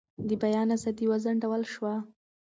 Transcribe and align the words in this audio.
د 0.27 0.29
بیان 0.41 0.67
ازادي 0.75 1.05
وځنډول 1.07 1.63
شوه. 1.73 1.93